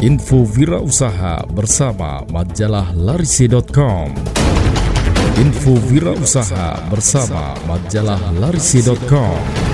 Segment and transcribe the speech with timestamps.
[0.00, 4.16] Info Wirausaha bersama majalah larisi.com.
[5.36, 9.69] Info Wirausaha bersama majalah larisi.com.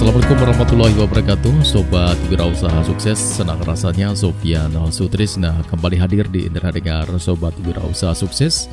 [0.00, 1.54] Assalamualaikum warahmatullahi wabarakatuh.
[1.60, 3.20] Sobat Wirausaha Sukses.
[3.20, 7.04] Senang rasanya Sofian Sutrisna Kembali hadir di Indra Dengar.
[7.20, 8.64] Sobat Wirausaha Sukses.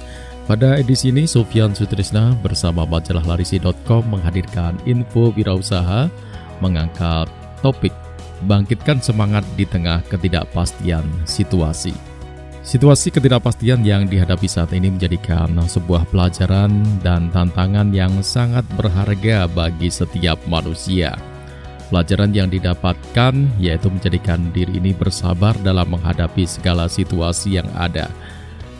[0.47, 6.07] Pada edisi ini Sofian Sutrisna bersama majalah larisi.com menghadirkan info wirausaha
[6.63, 7.27] Mengangkat
[7.59, 7.91] topik
[8.47, 12.06] Bangkitkan semangat di tengah ketidakpastian situasi
[12.67, 19.87] Situasi ketidakpastian yang dihadapi saat ini menjadikan sebuah pelajaran dan tantangan yang sangat berharga bagi
[19.87, 21.15] setiap manusia.
[21.87, 28.11] Pelajaran yang didapatkan yaitu menjadikan diri ini bersabar dalam menghadapi segala situasi yang ada.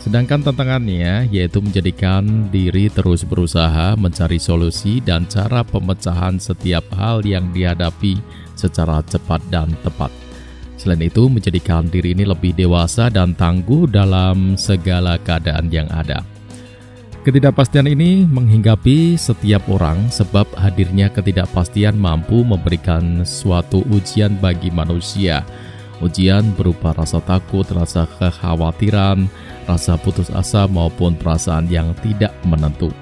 [0.03, 7.55] Sedangkan tantangannya yaitu menjadikan diri terus berusaha mencari solusi dan cara pemecahan setiap hal yang
[7.55, 8.19] dihadapi
[8.51, 10.16] secara cepat dan tepat.
[10.87, 16.23] Selain itu, menjadikan diri ini lebih dewasa dan tangguh dalam segala keadaan yang ada.
[17.27, 25.43] Ketidakpastian ini menghinggapi setiap orang sebab hadirnya ketidakpastian mampu memberikan suatu ujian bagi manusia.
[25.99, 29.27] Ujian berupa rasa takut, rasa kekhawatiran,
[29.67, 32.95] rasa putus asa maupun perasaan yang tidak menentu.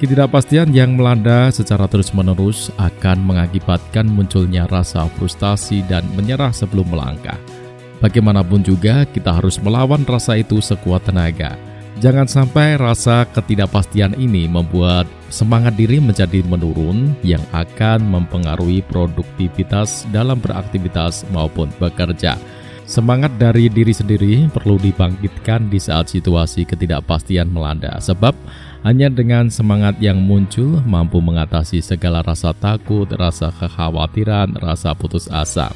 [0.00, 7.36] Ketidakpastian yang melanda secara terus-menerus akan mengakibatkan munculnya rasa frustasi dan menyerah sebelum melangkah.
[8.00, 11.52] Bagaimanapun juga, kita harus melawan rasa itu sekuat tenaga.
[12.00, 20.40] Jangan sampai rasa ketidakpastian ini membuat semangat diri menjadi menurun yang akan mempengaruhi produktivitas dalam
[20.40, 22.40] beraktivitas maupun bekerja.
[22.88, 28.32] Semangat dari diri sendiri perlu dibangkitkan di saat situasi ketidakpastian melanda, sebab
[28.80, 35.68] hanya dengan semangat yang muncul mampu mengatasi segala rasa takut, rasa kekhawatiran, rasa putus asa.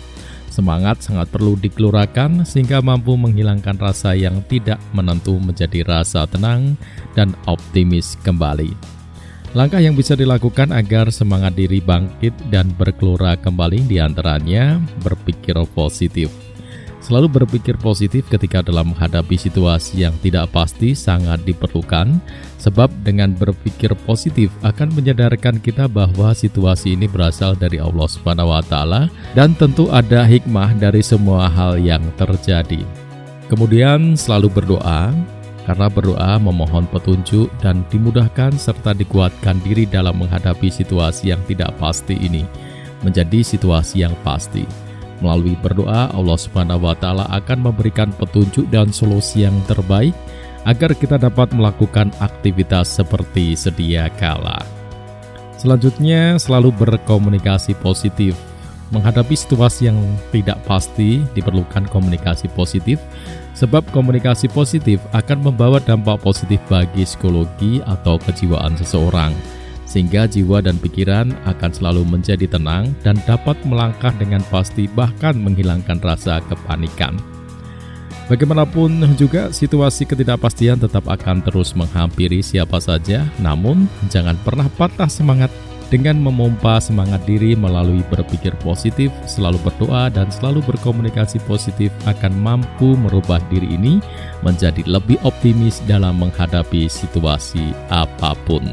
[0.49, 6.79] Semangat sangat perlu dikelurakan sehingga mampu menghilangkan rasa yang tidak menentu menjadi rasa tenang
[7.19, 8.71] dan optimis kembali.
[9.55, 16.44] Langkah yang bisa dilakukan agar semangat diri bangkit dan berkelura kembali di antaranya berpikir positif.
[17.05, 22.17] Selalu berpikir positif ketika dalam menghadapi situasi yang tidak pasti sangat diperlukan,
[22.57, 28.65] sebab dengan berpikir positif akan menyadarkan kita bahwa situasi ini berasal dari Allah Subhanahu wa
[28.65, 32.81] taala dan tentu ada hikmah dari semua hal yang terjadi.
[33.53, 35.13] Kemudian selalu berdoa,
[35.69, 42.17] karena berdoa memohon petunjuk dan dimudahkan serta dikuatkan diri dalam menghadapi situasi yang tidak pasti
[42.17, 42.49] ini
[43.05, 44.65] menjadi situasi yang pasti.
[45.25, 50.13] Melalui berdoa, Allah Subhanahu wa taala akan memberikan petunjuk dan solusi yang terbaik
[50.69, 54.61] agar kita dapat melakukan aktivitas seperti sedia kala.
[55.57, 58.37] Selanjutnya, selalu berkomunikasi positif.
[58.93, 59.97] Menghadapi situasi yang
[60.29, 63.01] tidak pasti, diperlukan komunikasi positif,
[63.57, 69.33] sebab komunikasi positif akan membawa dampak positif bagi psikologi atau kejiwaan seseorang
[69.95, 76.03] sehingga jiwa dan pikiran akan selalu menjadi tenang dan dapat melangkah dengan pasti bahkan menghilangkan
[76.03, 77.15] rasa kepanikan.
[78.27, 85.53] Bagaimanapun juga situasi ketidakpastian tetap akan terus menghampiri siapa saja, namun jangan pernah patah semangat
[85.93, 92.97] dengan memompa semangat diri melalui berpikir positif, selalu berdoa dan selalu berkomunikasi positif akan mampu
[92.97, 94.01] merubah diri ini
[94.41, 98.65] menjadi lebih optimis dalam menghadapi situasi apa pun.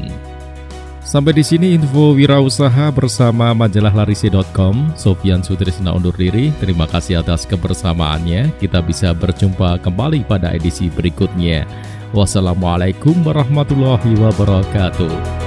[1.02, 4.94] Sampai di sini info wirausaha bersama majalah larisi.com.
[4.94, 6.54] Sofian Sutrisna undur diri.
[6.62, 8.54] Terima kasih atas kebersamaannya.
[8.62, 11.66] Kita bisa berjumpa kembali pada edisi berikutnya.
[12.14, 15.41] Wassalamualaikum warahmatullahi wabarakatuh.